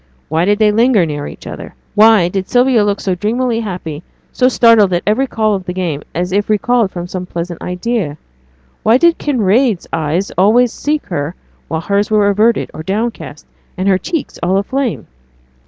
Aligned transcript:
Why 0.29 0.45
did 0.45 0.57
they 0.57 0.71
linger 0.71 1.05
near 1.05 1.27
each 1.27 1.45
other? 1.45 1.75
Why 1.93 2.27
did 2.27 2.49
Sylvia 2.49 2.83
look 2.83 2.99
so 2.99 3.13
dreamily 3.13 3.59
happy, 3.59 4.01
so 4.31 4.47
startled 4.47 4.91
at 4.93 5.03
every 5.05 5.27
call 5.27 5.53
of 5.53 5.65
the 5.65 5.73
game, 5.75 6.01
as 6.15 6.31
if 6.31 6.49
recalled 6.49 6.89
from 6.89 7.05
some 7.05 7.27
pleasant 7.27 7.61
idea? 7.61 8.17
Why 8.81 8.97
did 8.97 9.19
Kinraid's 9.19 9.85
eyes 9.93 10.31
always 10.39 10.73
seek 10.73 11.05
her 11.05 11.35
while 11.67 11.81
hers 11.81 12.09
were 12.09 12.29
averted, 12.29 12.71
or 12.73 12.81
downcast, 12.81 13.45
and 13.77 13.87
her 13.87 13.99
cheeks 13.99 14.39
all 14.41 14.57
aflame? 14.57 15.05